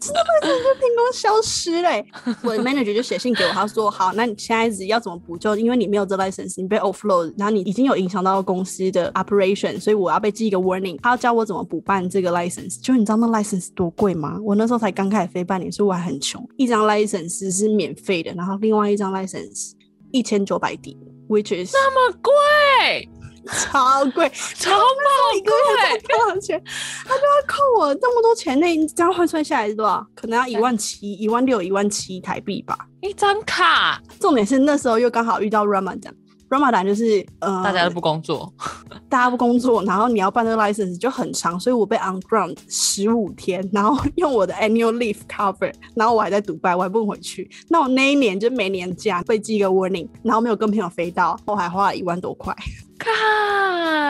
[0.00, 0.22] 真的
[0.62, 2.06] 就凭空消失嘞、
[2.42, 5.56] 我的 manager 就写信给我，他说好，那你现在要怎么补救？
[5.56, 10.96] 因为你没有这 license，你被 offload，然后你已经有影响到公司的 operation，所以我要被记一个 warning。
[11.02, 12.80] 他要教我怎么补办这个 license。
[12.80, 14.38] 就是你知道那 license 多贵吗？
[14.44, 16.48] 我那时候才刚开始飞半年，所以我还很穷。
[16.56, 19.72] 一张 license 是免费的，然后另外一张 license
[20.12, 20.96] 一千九百迪
[21.28, 23.08] ，which is 那么贵，
[23.46, 26.16] 超贵，超宝一个月才贵。
[26.16, 26.62] 多少钱？
[27.04, 30.04] 他就要扣我这么多钱，那这样换算下来是多少？
[30.14, 32.76] 可能要一万七、一万六、一万七台币吧。
[33.00, 36.12] 一张卡，重点是那时候又刚好遇到 Ramadan。
[36.48, 38.52] Ramadan 就是呃，大家都不工作，
[39.08, 47.50] 大家不工作，然后你要办这个 license 就很长，所以我被 on ground 十五天，然后 用我的 annual leave cover，然后我还在独拜，我还不能回去。
[47.68, 52.54] 那我那一年就没年假，被寄一个 warning，然后没有跟朋友飞到，我还花了一万多块。
[52.98, 53.12] 看，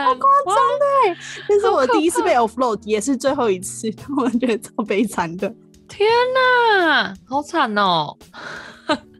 [0.05, 0.55] 好夸张
[1.49, 5.53] 那是我第一次被 offload，也是最后一次， 我觉得超悲惨的。
[5.89, 8.17] 天哪，好惨哦！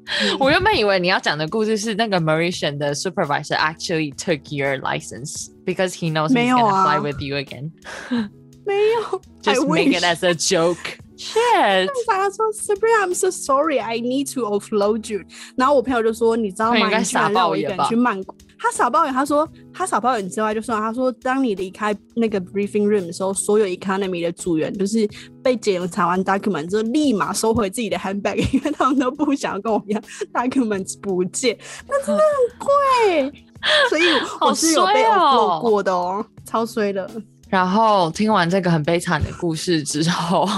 [0.40, 7.00] 我原本以为你要讲的故事是那个 Mauritian 的 supervisor actually took your license because he knows he's 没有 gonna 啊
[7.00, 7.72] fly with you again.
[8.66, 10.98] 没有 Just I make wish it as a joke.
[11.18, 11.88] Shit.
[12.08, 15.22] 他说 Sabrina，I'm so sorry, I need to offload you。
[15.56, 16.80] 然后我朋友就说，你知道吗？
[16.80, 18.36] 他应该你居然傻让我一个人爆眼吧去曼谷。
[18.59, 25.09] 他少抱怨，他说他少抱怨之外，就算他说，当你离开那个 briefing room 的时候，所有 economy 的组员就是
[25.43, 31.57] 被检查完 document 之后，立马收回自己的 handbag，因为他们都不想要跟我一样 documents 不见，
[31.89, 33.43] 那真的很贵。
[33.89, 34.03] 所以
[34.41, 37.11] 我是有被好衰哦 offload 过的哦，超衰的。
[37.49, 40.49] 然后听完这个很悲惨的故事之后，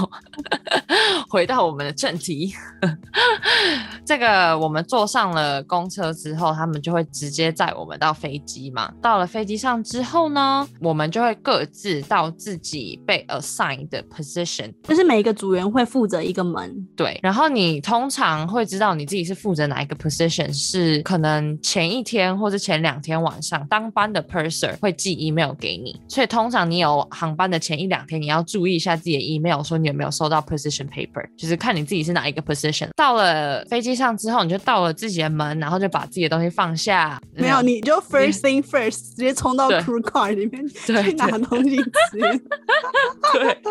[1.29, 2.53] 回到我们的正题。
[4.05, 8.91] 这个我们坐上了公车之后，他们就会直接载我们到飞机嘛。
[9.01, 14.73] 到了飞机上之后呢，我们就会各自到自己被 assign 的 position。
[14.83, 32.89] 就是每一个组员会负责一个门，对，然后你通常会知道你自己是负责哪一个 position，是可能前一天或者前两天晚上当班的 purser 会寄 email 给你，所以通常你有航班的前一两天，你要注意一下自己的 email，说你有没有收到 position paper，就是看你自己是哪一个 position。
[32.95, 41.83] 到了飞机上之后，你就到了自己的门，然后就把自己的东西放下，没有，你就 first thing first，直接冲到对 crew car 里面对去拿对东西吃。
[43.33, 43.61] 对，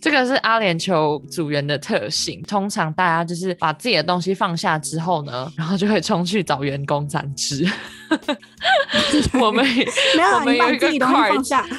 [0.00, 2.42] 这个是阿联酋组员的特性。
[2.42, 7.66] 通常大家就是把自己的东西放下之后呢，然后就会冲去找员工餐吃。
[9.40, 9.84] 我们没
[10.22, 11.66] 有啊，我们有一个你把自己东西 cart 放下。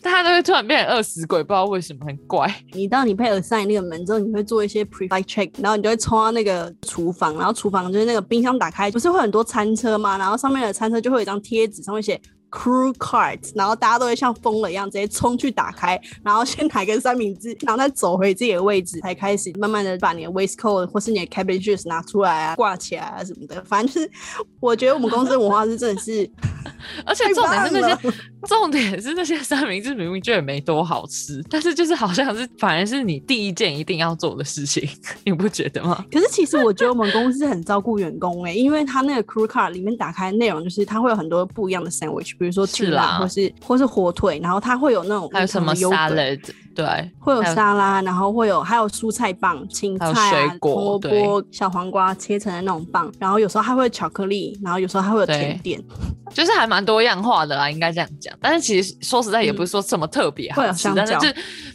[0.00, 2.52] 大都会突然变成饿死鬼，不知道为什么很怪。
[2.72, 10.16] 你到你配 assign 那个门之后，你会做一些 pre-flight check，然后你就会冲到那个厨房，然后厨房就是那个冰箱打开，不是会很多餐车吗？
[10.16, 12.20] 然后上面的餐车就会有一张贴纸，上面写。
[12.50, 23.62] Crew cards，然后大家都会像疯了一样，直接冲去打开，然后先拿个三明治，然后再走回自己的位置，才开始慢慢的把你的 waistcoat 或是你的 shoes 拿出来啊，挂起来啊什么的。
[23.64, 24.10] 反正就是，
[24.60, 26.28] 我觉得我们公司的文化是真的是，
[27.04, 28.12] 而且重点是那些，
[28.46, 34.88] 重点是那些三明治明明就也没多好吃，但是就是好像是反而是你第一件一定要做的事情，
[35.26, 36.04] 你不觉得吗？
[36.10, 42.35] 可是其实我觉得我们公司很照顾员工哎，因为他那个 crew card 里面打开内容就是它会有很多不一样的 sandwich。
[42.38, 46.40] 比如说是啦，或是或是火腿，然后它会有那种还有什么 salad，
[46.74, 55.82] 对，会有沙拉，然后会有还有蔬菜棒、青菜啊、萝卜、小黄瓜切成的那种棒，然后有时候还会有巧克力，然后有时候还会有甜点，
[56.34, 58.36] 就是还蛮多样化的啦，应该这样讲。
[58.40, 61.28] 但是其实说实在也不是说什么特别好吃，但是就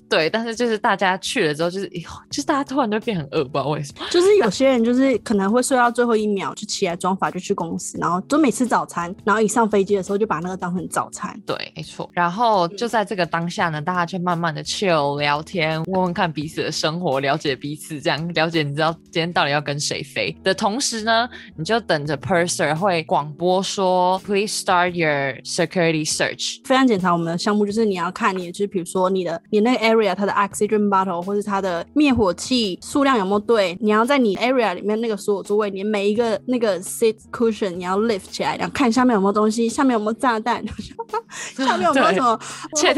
[0.07, 1.89] 对，但是就是大家去了之后，就是
[2.29, 4.05] 就是大家突然就变很饿，不知道为什么。
[4.11, 11.39] 就是有些人就是可能会睡到最后一秒就起来装法就去公司，然后就每次早餐，然后一上飞机的时候就把那个当成早餐。
[11.45, 12.09] 对，没错。
[12.13, 26.59] 然后就在这个当下呢，大家就慢慢的 chill 聊天，问问看彼此的生活，了解彼此，这样了解你知道今天到底要跟谁飞的同时呢，你就等着 purser 会广播说，please start your security search。
[26.63, 40.63] 非常检查我们的项目就是你要看你，就是比如说你的你那个 area 它的 oxygen bottle 或是它的灭火器数量有没有对，你要在你 area 里面那个所有座位，你每一个那个 seat cushion 你要 lift 起来，然后看下面有没有东西，下面有没有炸弹。
[41.55, 42.39] 上面有没有什么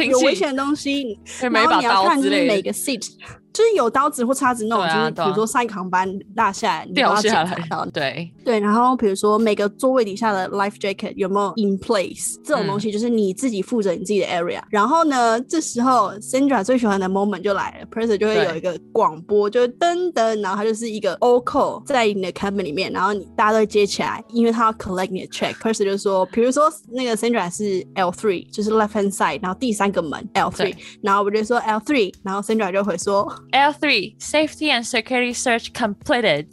[0.05, 1.17] 有危险的东西？
[1.41, 3.09] 然后你要看就是每个 seat。
[3.53, 8.59] 就是有刀子或叉子那种，就是比如说上一航班落下来，掉下来，对对。
[8.59, 14.59] 然后比如说每个座位底下的 life jacket 有没有 in place 这种东西，就是你自己负责你自己的 area。
[14.69, 25.53] 然后呢，这时候 Sandra 最喜欢的 moment 就来了，Purser 就会有一个广播，就是噔噔，然后它就是一个 all call 在你的 cabin 里面，然后你大家都会接起来，因为他要 collect 你的 check。
[25.59, 33.31] Purser 就说，比如说那个 Sandra 是 L three，就是 left hand side，然后第三个门 L three，然后我就说 L three，然后 Sandra 就会说。
[33.52, 36.46] L3 safety and security search completed。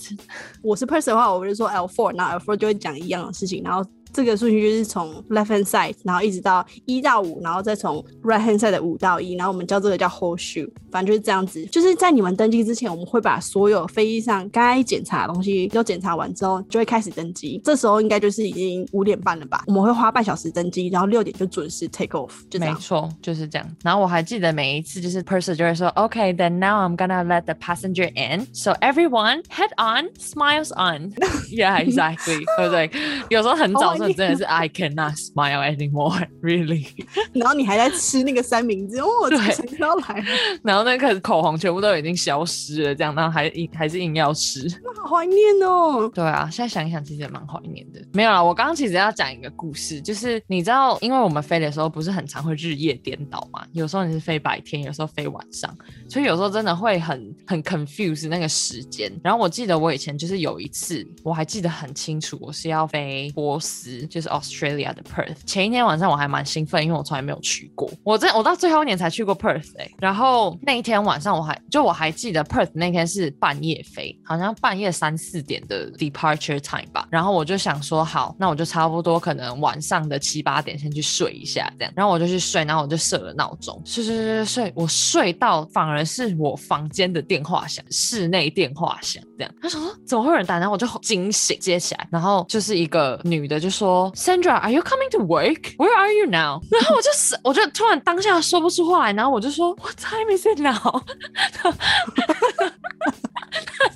[0.62, 3.84] 我是 person 的话，我就说 L4，然后 L4 就会讲一样的事情，然后。
[4.12, 11.64] 这个顺序就是从 left hand side，然后一直到一到五，然后再从 right hand side 的五到一，然后我们叫这个叫 whole shoe，反正就是这样子。
[11.66, 17.61] 就是在你们登机之前，我们会把所有飞机上该检查的东西都检查完之后，就会开始登机。
[17.64, 19.62] 这时候应该就是已经五点半了吧？
[19.68, 22.31] 我们会花半小时登机，然后六点就准时 take off。
[22.51, 23.77] 就没错，就是这样。
[23.85, 31.12] 然后我还记得每一次就是 person 就会说，OK，then now I'm gonna let the passenger in，so everyone head on，smiles on。
[31.53, 32.90] Yeah，exactly，对不对？
[33.29, 34.00] 有时候很早。
[34.09, 36.87] 真的是 I cannot smile anymore, really。
[37.33, 39.39] 然后你还在吃那个三明治，哦，对，
[39.79, 40.25] 要来。
[40.63, 46.11] 然后那个口红全部都已经消失了，这样，然后还硬还是硬要吃，那好怀念哦。
[46.15, 48.01] 对啊，现在想一想，其实也蛮怀念的。
[48.13, 55.75] 没有啦，我刚刚其实要讲一个故事，就是你知道，因为我们飞的时候不是很常会日夜颠倒嘛，有时候你是飞白天，有时候飞晚上，
[56.09, 59.11] 所以有时候真的会很很 confuse 那个时间。
[59.23, 63.89] 然后我记得我以前就是有一次，我还记得很清楚，我是要飞波斯。
[64.07, 67.90] 就是 Australia 的 Perth，前一天晚上我还蛮兴奋，因为我从来没有去过。
[68.03, 77.07] 我这我到最后一年才去过 Perth 哎，然后那一天晚上我还就我还记得 Perth 那天是半夜飞，好像半夜三四点的 departure time 吧。
[77.11, 81.92] 然后我就想说好，那我就差不多可能晚上的七八点先去睡一下这样。
[81.96, 89.55] 然后我就去睡，然后我就设了闹钟，睡睡睡睡睡，我睡到反而是我房间的电话响，室内电话响这样。
[89.61, 90.59] 他说怎么会有人打？
[90.59, 93.80] 然后我就惊醒，接起来，然后就是一个女的就说。
[93.80, 95.76] 说，Sandra，Are you coming to work?
[95.78, 96.62] Where are you now?
[96.71, 101.02] 然后我就，是，我就突然当下说不出话来，然后我就说，What time is it now?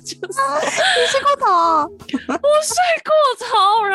[0.02, 1.46] 就是你睡过头，
[2.28, 2.74] 我睡
[3.04, 3.48] 过头，
[3.84, 3.93] 然后，然后我就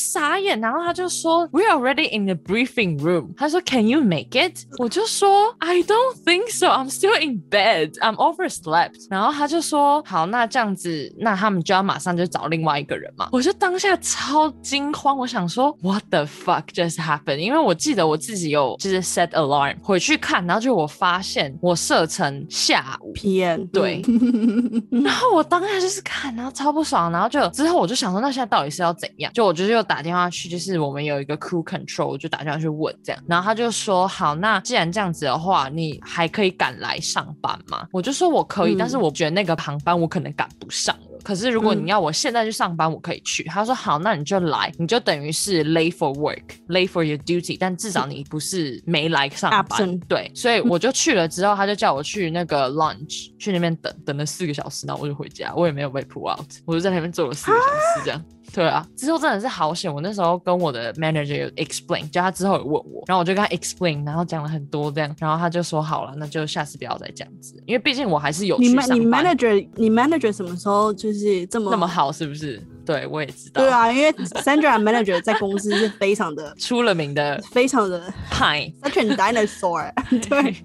[0.00, 3.34] 傻眼，然后他就说，We are already in the briefing room。
[3.36, 4.64] 他说，Can you make it？
[4.78, 6.66] 我就说，I don't think so.
[6.68, 7.92] I'm still in bed.
[8.00, 9.06] I'm overslept。
[9.10, 13.28] 然后他就说，好，那这样子，那他们就要马上就找另外一个人嘛。
[13.32, 17.36] 我就当下超惊慌，我想说，What the fuck just happened？
[17.36, 24.02] 因为我记得我自己有就是 set alarm 回去看，然后就我发现我设成下午 PM，对。
[25.04, 29.32] 然后我当下就是看，然后超不爽，然后就之后我就想说，那现在到底是要怎样？
[29.32, 37.88] 就我就是又打电话去，就是我们有一个 crew control，我就打电话去问这样，然后他就说，好，那既然这样子的话，你还可以赶来上班吗？
[37.90, 41.18] 我就说我可以，但是我觉得那个航班我可能赶不上了。
[41.24, 43.42] 可是如果你要我现在去上班，我可以去。
[43.42, 49.98] 他说好，那你就来，你就等于是 late for work，late for your duty，但至少你不是没来上班。
[50.08, 58.24] 对，所以我就去了之后，他就叫我去那个 lunch，去那边等等了四个小时，然后我就回家，我也没有被 pull out，我就在那边坐了四个小时这样。
[58.52, 59.92] 对啊，之后真的是好险！
[59.92, 68.98] 我那时候跟我的 manager 有 explain，就他之后有问我，然后我就跟他 explain，然后讲了很多这样，然后他就说好了，那就下次不要再这样子，因为毕竟我还是有去上班。
[68.98, 72.60] 你 manager，你 manager 什么时候就是这么那么好，是不是？
[72.84, 73.62] 对，我也知道。
[73.62, 79.92] 对啊，因为 Sandra manager 在公司是非常的出了名的，非常的 high，such a dinosaur。
[80.28, 80.56] 对，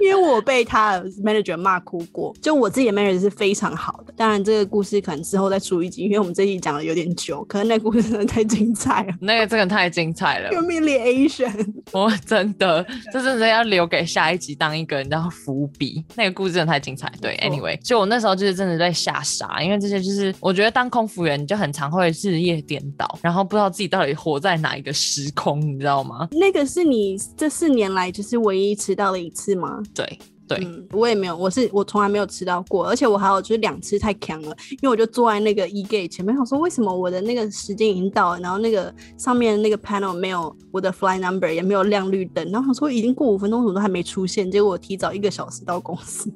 [0.00, 4.12] 因为我被他的 manager 骂哭过，就我自己的 manager 是非常好的。
[4.16, 9.14] 当然，这个故事可能之后再出一集，因为我们这一集讲的有点久，可能那故事真的太精彩了。
[9.20, 11.74] 那个真的太精彩了， humiliation。
[11.92, 16.04] 我真的，这真的要留给下一集当一个你知道伏笔。
[16.14, 17.12] 那个故事真的太精彩。
[17.20, 21.64] 对，anyway，就我那时候就是真的在吓傻，因为这些就是我觉得当空服员你就很。
[21.64, 26.28] 很常会日夜颠倒，然后不知道自己到底活在哪一个时空，你知道吗？
[26.32, 29.82] 那个是你这四年来就是唯一迟到的一次吗？
[29.94, 46.30] 对对，我也没有，我是我从来没有迟到过，而且我还有就是两次太强了，因为我就坐在那个 e gate 前面，我说为什么我的那个时间已经到了，然后那个上面那个 panel 没有我的 fly number，也没有亮绿灯，然后他说已经过五分钟，怎么都还没出现，结果我提早一个小时到公司。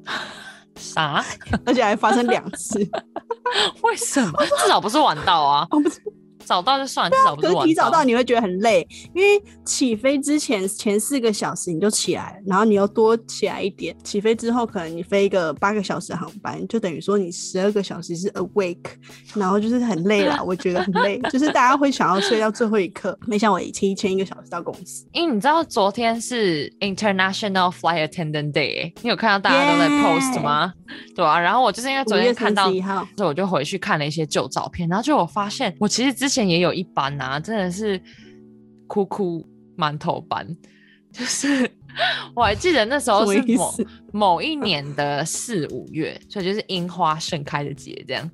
[0.76, 1.24] 啥？
[1.66, 2.78] 而且还发生两次？
[3.82, 4.32] 为什么？
[4.62, 5.66] 至少不是晚到啊！
[6.49, 13.94] 早到就算，至少不是提早到你会觉得很累，因为起飞之前前四个小时你就起来，然后你又多起来一点。
[14.03, 18.92] 起飞之后可能你飞一个八个小时航班，就等于说你十二个小时是 awake，
[19.34, 23.18] 然后就是很累了， 我觉得很累，就是大家会想要睡到最后一刻。
[23.26, 30.72] 没想我提前一个小时到公司，因为你知道昨天是 International Flight Attendant Day，你有看到大家都在 post 吗？
[31.14, 36.38] 对啊，然后我就是因为昨天看到，所以我就回去看了一些旧照片，然后就我发现我其实之前。
[36.47, 37.99] 也有一班啊，真的是
[38.86, 40.47] 哭哭馒头班，
[41.11, 41.70] 就是
[42.34, 43.74] 我还记得那时候是某
[44.12, 48.30] 某一年的四五月，所以就是樱花盛开的节这样。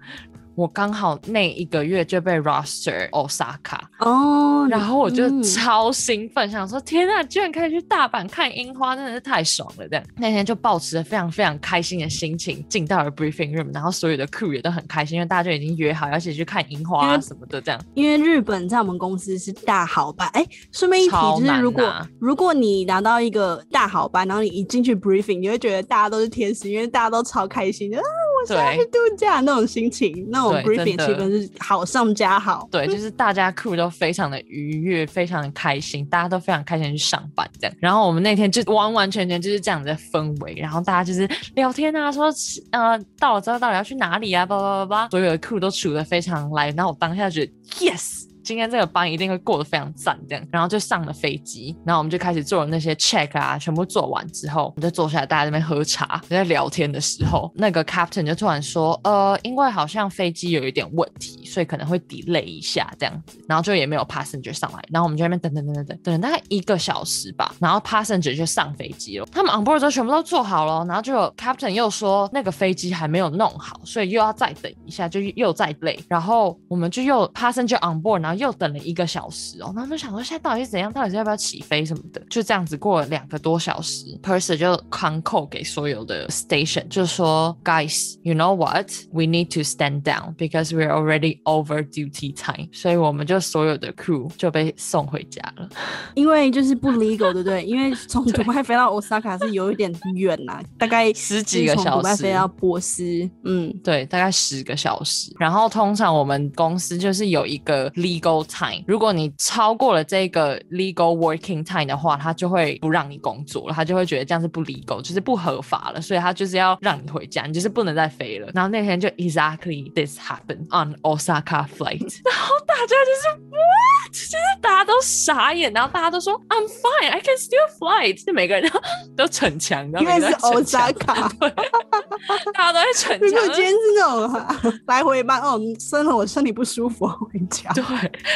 [0.56, 9.88] 我刚好那一个月就被 roster Osaka 哦，然后我就超兴奋，想说天啊，居然可以去大阪看樱花，真的是太爽了！
[9.88, 17.60] 这样那天就抱持着非常非常开心的心情进到了 briefing room，然后所有的 crew 也都很开心，因为大家就已经约好要一起去看樱花啊什么的。
[17.60, 27.98] 这样，因为日本在我们公司是大好班，哎，顺便一提，就是如果如果你拿到一个大好班，然后你一进去 briefing，你会觉得大家都是天使，因为大家都超开心的。
[28.46, 32.68] 对，度假那种心情，那种 briefing 气氛是好上加好。
[32.70, 37.76] 对，就是大家 crew 都非常的愉悦，非常的开心，大家都非常开心去上班这样。
[37.80, 42.26] 然后我们那天就完完全全就是这样的氛围，然后大家就是聊天啊，说
[42.70, 46.70] 呃到了之后到底要去哪里啊，叭叭叭叭，所有的 crew 都处的非常来。
[46.72, 48.24] 然后我当下觉得 yes。
[48.44, 77.26] 今天这个班一定会过得非常赞，这样，然后就上了飞机，然后我们就开始做了那些 check 啊，全部做完之后，我们就坐下来，大家在那边喝茶，在聊天的时候，那个 captain 就突然说，呃，因为好像飞机有一点问题，所以可能会 delay 一下这样子，然后就也没有 passenger 上来，然后我们就在那边等等等等等等，大概一个小时吧，然后 passenger 就上飞机了，他们 on board 都全部都做好了，然后就有 captain 又说那个飞机还没有弄好，所以又要再等一下，就又再累，然后我们就又
[77.32, 78.34] passenger on board，然后。
[78.34, 91.82] 又等了一个小时哦，然后就想说现在到底是怎样，到底是要不要起飞什么的，就这样子过了两个多小时，person 就 call 给所有的 station，就说 Guys，you know what？We need to stand down because we're already over
[91.88, 92.68] duty time。
[92.72, 95.68] 所以我们就所有的 crew 就被送回家了，
[96.14, 97.64] 因为就是不 legal，对不对？
[97.64, 101.88] 因为从 迪拜飞到 Osaka 是有一点远呐，大概十几个小时。
[101.90, 105.32] 从迪拜飞到波斯，嗯，对，大概十个小时。
[105.38, 118.48] 然后通常我们公司就是有一个 legal legal time，如果你超过了这个 legal working time 的话，他就会不让你工作了，他就会觉得这样是不 legal，就是不合法了，所以他就是要让你回家，你就是不能再飞了。
[118.54, 128.79] 然后那天就 exactly this happened on Osaka flight， 然后大家就是 what，就是大家都傻眼，然后大家都说 I'm fine，I can still fly，就每个人都
[129.17, 131.29] 都逞强，因为是 Osaka，
[132.52, 133.28] 大家都在逞强。
[133.28, 137.72] 如果今天是那种 来回班，哦，生了我身体不舒服，回家。
[137.72, 137.84] 对。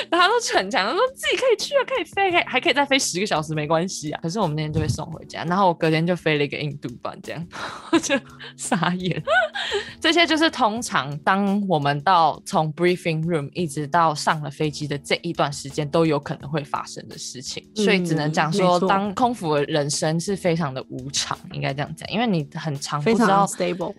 [0.09, 4.21] 大家都逞强，说自己可以去啊，可以飞，可以还可以再飞十个小时，没关系啊。
[4.23, 7.47] 可是我们那天就被送回家，然后我隔天就飞了一个印度班，这样
[7.91, 8.15] 我就
[8.57, 9.21] 傻眼。
[10.01, 23.47] 这些就是通常当我们到从 briefing room 一直到上上了飞机的这一段时间都有可能会发生的事情，所以只能讲说，当空服的人生是非常的无常，应该这样讲，因为你很长不知道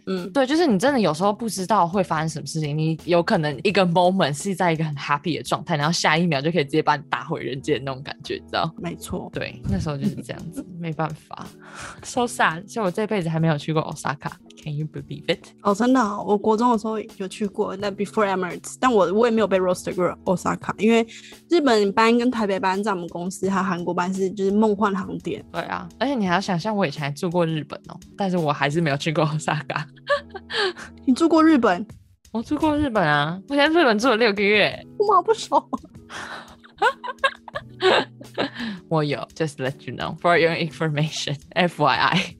[0.05, 8.73] 嗯，对，就是你真的有时候不知道会发生什么事情，你有可能一个 moment 是在一个很 happy 的状态，然后下一秒就可以直接把你打回人间那种感觉，你知道？
[8.77, 11.45] 没错，对，那时候就是这样子，没办法
[12.03, 15.39] ，so sad，所以我这辈子还没有去过 Osaka，Can you believe it？
[15.61, 21.05] 哦，真的，我国中的时候有去过，那 Before Emirates，但我我也没有被 roster 过 Osaka，因为
[21.49, 25.43] 日本班跟台北班在我们公司，还有韩国班是就是梦幻航点。
[25.51, 29.58] 对啊，而且你还要想象，我以前还住过日本哦，但是我还是没有去过 Osaka。
[31.05, 31.85] 你住过日本？
[32.31, 34.79] 我住过日本啊，我在日本住了六个月。
[34.97, 35.67] 我好不熟。
[38.89, 42.35] 我有，just let you know for your information，FYI。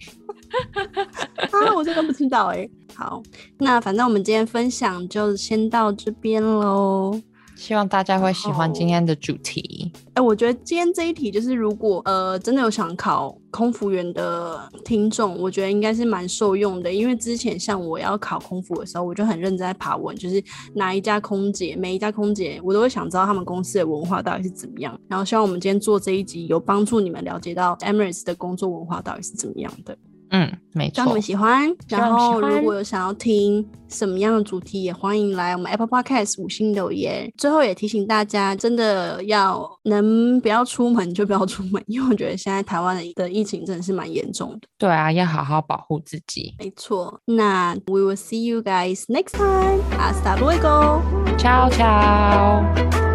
[1.51, 2.69] 啊，我真的不知道哎。
[2.95, 3.21] 好，
[3.59, 7.19] 那反正我们今天分享就先到这边喽。
[7.55, 9.91] 希望大家会喜欢今天的主题。
[10.13, 16.91] 哎，我觉得今天这一题就是，如果呃真的有想考空服员的听众，我觉得应该是蛮受用的。
[16.91, 20.43] 因为之前像我要考空服的时候，我就很认真在爬文，就是
[20.73, 24.99] 哪一家空姐，每一家空姐，我都会想知道他们公司的文化到底是怎么样。
[25.07, 29.97] 然后希望我们今天做这一集有帮助你们了解到 Emirates 的工作文化到底是怎么样的。
[30.31, 30.95] 嗯，没错。
[30.95, 31.75] 希望你们喜欢。
[31.87, 37.31] 然后，如果有想要听什么样的主题，也欢迎来我们 Apple Podcast 五星留言。
[37.37, 44.59] 最后也提醒大家，真的要能不要出门就不要出门，因为我觉得现在台湾的的疫情真的是蛮严重的。
[44.77, 46.53] 对啊，要好好保护自己。
[46.59, 47.19] 没错。
[47.25, 49.81] 那 We will see you guys next time.
[49.97, 51.01] Hasta luego.
[51.37, 53.08] Ciao ciao.